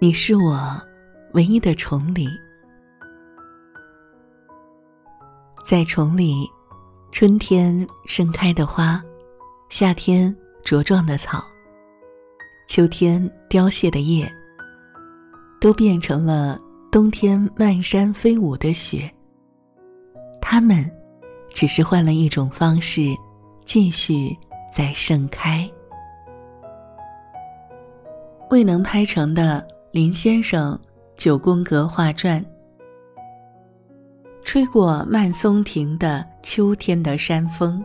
[0.00, 0.80] 你是我
[1.32, 2.28] 唯一的崇礼，
[5.66, 6.48] 在崇礼，
[7.10, 9.02] 春天盛开的花，
[9.68, 10.32] 夏天
[10.62, 11.44] 茁壮的草，
[12.68, 14.32] 秋天凋谢的叶，
[15.60, 16.60] 都变成了
[16.92, 19.12] 冬天漫山飞舞的雪。
[20.40, 20.88] 它们
[21.48, 23.16] 只是换了一种方式，
[23.64, 24.38] 继续
[24.72, 25.68] 在盛开。
[28.48, 29.66] 未能拍成的。
[29.90, 30.78] 林先生
[31.16, 32.44] 九宫格画传。
[34.44, 37.82] 吹过曼松亭的秋天的山风。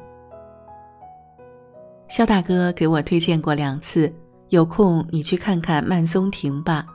[2.09, 4.13] 肖大哥给我推荐过两次，
[4.49, 6.85] 有空你去看看曼松亭吧。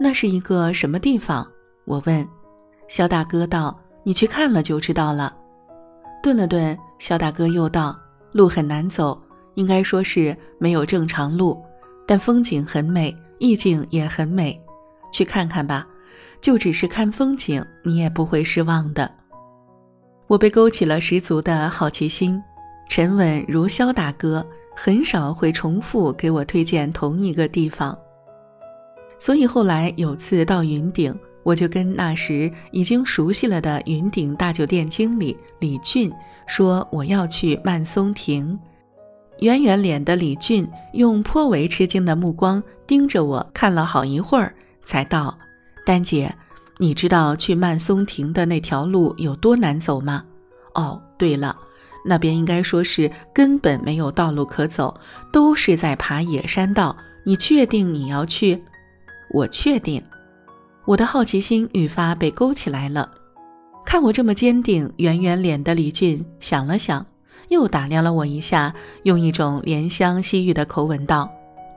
[0.00, 1.46] 那是一个什么地方？
[1.84, 2.26] 我问。
[2.88, 5.36] 肖大哥道：“你去看了就知道了。”
[6.22, 7.94] 顿了顿，肖大哥又道
[8.32, 9.20] ：“路很难走，
[9.56, 11.62] 应该说是没有正常路，
[12.06, 14.58] 但风景很美。”意境也很美，
[15.12, 15.84] 去看看吧。
[16.40, 19.10] 就只是看风景，你也不会失望的。
[20.28, 22.40] 我被勾起了十足的好奇心。
[22.88, 27.96] 沉稳如肖大哥，很少会重复给我推荐同一个地方。
[29.18, 36.12] 所以后来有次到云顶，我就跟那时已经熟悉了的云顶大酒店经理李俊
[36.46, 38.58] 说我要去曼松亭。
[39.42, 45.36] 圆圆脸的李俊用颇为吃惊的目光盯着我看了好一会儿，才道
[45.84, 46.32] ：“丹姐，
[46.78, 50.22] 你知道去曼松亭的那条路有多难走吗？
[50.76, 51.56] 哦，对了，
[52.04, 54.96] 那边应该说是根本没有道路可走，
[55.32, 56.96] 都是在爬野山道。
[57.24, 58.62] 你确定你要去？
[59.30, 60.00] 我确定。
[60.84, 63.10] 我的好奇心愈发被勾起来了。
[63.84, 67.04] 看我这么坚定，圆圆脸的李俊想了想。”
[67.48, 71.30] 又打量了我一下，用一种怜香惜玉的口吻道：“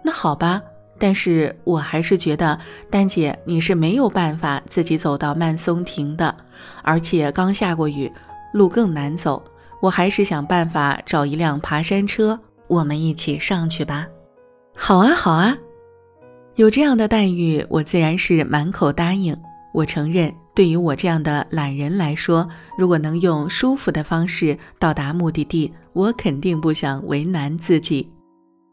[0.03, 0.61] 那好吧，
[0.97, 2.57] 但是我还是觉得
[2.89, 6.35] 丹姐你是没有办法自己走到曼松亭的，
[6.81, 8.11] 而且刚下过雨，
[8.53, 9.43] 路更难走。
[9.81, 14.07] 我还是想办法找一辆爬山车，我们一起上去吧。
[14.75, 15.57] ”“好啊，好啊，
[16.55, 19.35] 有这样的待遇，我自然是满口答应。”
[19.73, 20.33] 我承认。
[20.55, 28.09] 对于我这样的懒人来说，如果能用舒服的方式到达目的地，我肯定不想为难自己。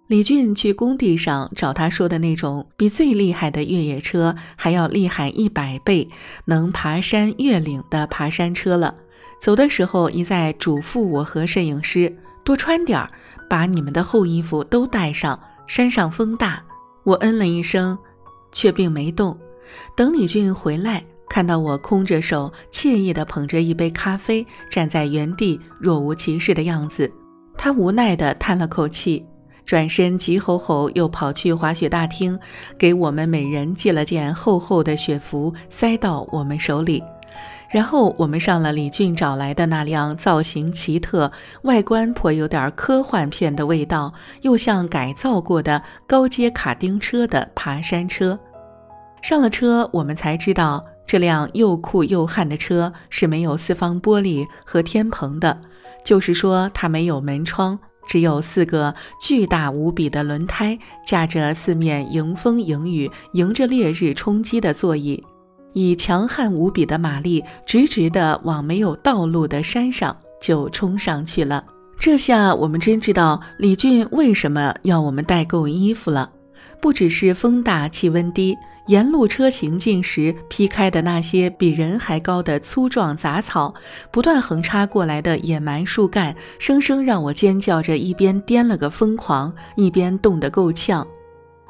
[0.07, 6.09] 李俊去工地上找他说的那种比最厉害的越野车还要厉害一百倍，
[6.45, 8.95] 能爬山越岭的爬山车了。
[9.41, 13.11] 走的时候一再嘱咐我和摄影师多穿点儿，
[13.49, 16.63] 把你们的厚衣服都带上，山上风大。
[17.05, 17.99] 我嗯了一声，
[18.53, 19.37] 却并没动。
[19.97, 21.05] 等李俊回来。
[21.33, 27.11] 看到我空着手，惬意地捧着一杯咖啡，站在原地若无其事的样子，
[27.57, 29.25] 他无奈地叹了口气，
[29.65, 32.39] 转身急吼吼又跑去滑雪大厅，
[32.77, 37.03] 给我们每人寄了件厚厚的雪服，塞到我们手里。
[37.71, 41.33] 然后我们上了李俊找来的那辆造型奇特、
[41.63, 48.39] 外观颇有点科幻片的味道，又像改造过的高阶卡丁车的爬山车。
[49.23, 50.85] 上了车，我们才知道。
[51.07, 55.61] 这辆又酷又悍的车是没有四方玻璃和天棚的，
[56.05, 65.23] 就是说它没有门窗，只有四个巨大无比的轮胎，架着四面迎风迎雨、迎着烈日冲击的座椅，
[65.75, 71.65] 以强悍无比的马力，直直地往没有道路的山上就冲上去了。
[71.99, 76.33] 这下我们真知道李俊为什么要我们带够衣服了，
[76.83, 78.59] 不只是风大气温低。
[78.89, 83.73] 沿路车行进时劈开的那些比人还高的粗壮杂草，
[84.11, 91.07] 不断横插过来的野蛮树干，生生让我尖叫着一边颠了个疯狂，一边冻得够呛。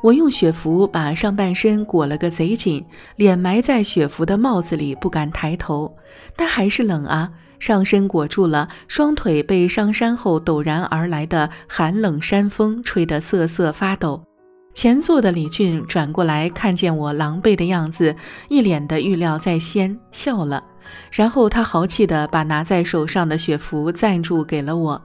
[0.02, 2.82] 我用雪服把上半身裹了个贼紧，
[3.16, 5.94] 脸埋在雪服的帽子里，不敢抬头，
[6.34, 7.30] 但还是冷啊！
[7.58, 14.24] 上身裹住了，双腿被上山后陡然而来的寒冷山风吹得瑟瑟发抖。
[14.74, 18.16] 前座的李俊转过来，看见我狼狈的样子，
[18.48, 20.64] 一脸的预料在先，笑了。
[21.10, 25.02] 然后他豪气地把拿在手上的雪服赞助给了我，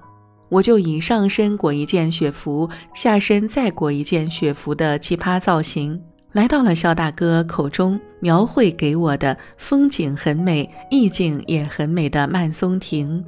[0.49, 13.23] 我就以上身裹一件雪服，下身再裹一件雪服的奇葩造型，来到了肖大哥口中描绘给我的风景很美、意境也很美的曼松亭。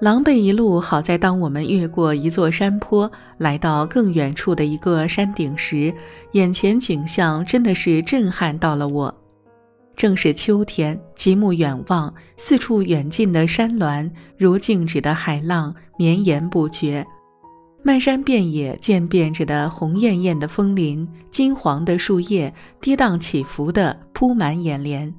[0.00, 5.92] 狼狈一路，好在当我们越过一座山坡，来到更远处的一个山顶时，
[6.32, 9.14] 眼前景象真的是震撼到了我。
[9.94, 17.06] 正是秋天，极目远望，四处远近的山峦如静止的海浪，绵延不绝。
[17.82, 25.14] 漫山遍野渐变着的红艳艳的枫林，金黄的树叶跌宕起伏地铺满眼帘，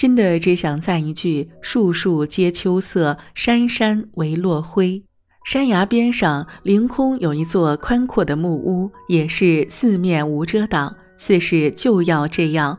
[0.00, 5.02] 真的只想赞一句：树树皆秋色，山山唯落晖。
[5.44, 12.78] 山崖边上凌空有一座宽阔的木屋，也是四面无遮挡，似是就要这样，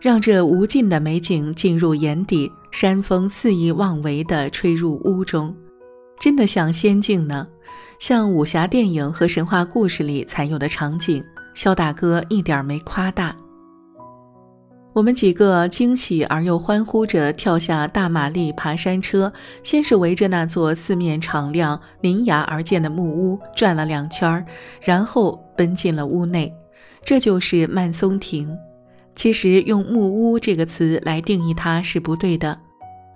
[0.00, 5.52] 让这无尽的美景进入眼底，山风肆意妄为地吹入屋中，
[6.20, 7.48] 真的像仙境呢。
[7.98, 13.34] 像武侠电影和神话故事里才有的场景，肖大哥一点没夸大。
[14.92, 19.32] 我们几个惊喜而又欢呼着跳下大马力爬山车，
[19.62, 24.44] 先是围着那座四面敞亮、临崖而建的木屋转了两圈，
[24.80, 26.52] 然后奔进了屋内。
[27.04, 28.56] 这就是曼松亭。
[29.14, 32.58] 其实用“木屋”这个词来定义它是不对的。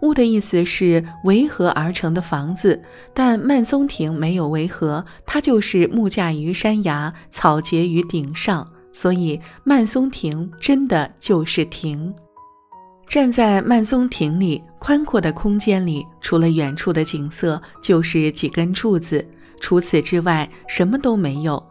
[0.03, 2.83] 屋的意思是围合而成的房子，
[3.15, 12.15] 但曼松亭没有围合，它就是木架于山崖，草结于顶上，所以曼松亭真的就是亭。
[13.07, 19.27] 站在曼松亭里，宽阔的空间里，除了远处的景色，就是几根柱子，
[19.61, 21.63] 除此之外什么都没有。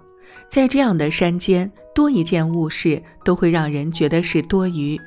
[0.48, 5.00] 在这样的山间，多一件物事都会让人觉得是多余。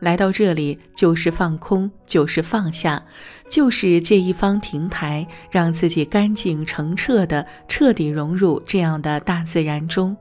[0.00, 3.02] 来到这里，就是放空，就是放下，
[3.50, 10.16] 就是借一方亭台，让自己干净澄澈的彻底融入这样的大自然中。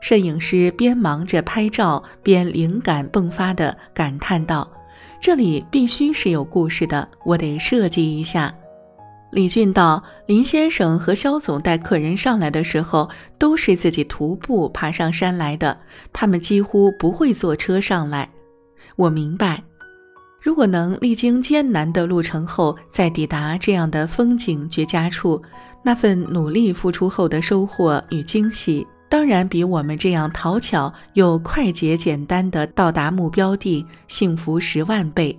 [0.00, 4.70] 摄影师边忙着拍照，边灵感迸发地感叹道
[5.20, 8.54] ：“这里必须是有故事的，我得设计一下。”
[9.32, 15.78] 李俊道：“林先生和肖总带客人上来的时候，都是自己徒步爬上山来的，
[16.12, 18.30] 他们几乎不会坐车上来。”
[18.94, 19.64] 我明白，
[20.40, 25.42] 如果能历经艰难的路程后再抵达这样的风景绝佳处，
[25.82, 35.38] 那份努力付出后的收获与惊喜，当然比我们这样讨巧又快捷简单的到达目标地幸福十万倍。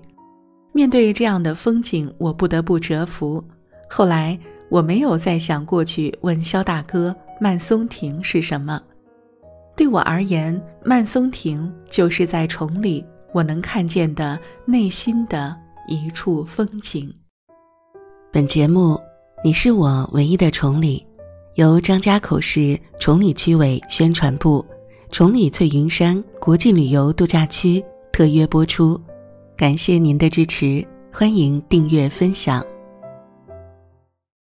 [0.73, 3.43] 面对这样的风景，我不得不折服。
[3.89, 8.81] 后来我没有再想过去问肖大哥曼松亭是什么。
[9.75, 13.05] 对我而言，曼松亭就是在崇礼。
[13.33, 15.55] 我能看见的内心的
[15.87, 17.13] 一处风景。
[18.31, 18.93] 本节目
[19.43, 21.05] 《你是我唯一的崇礼》，
[21.57, 24.63] 由张家口市崇礼区委宣传部、
[25.12, 27.83] 崇礼翠云山国际旅游度假区
[28.13, 29.01] 特约播出。
[29.56, 32.63] 感谢您的支持，欢迎订阅分享。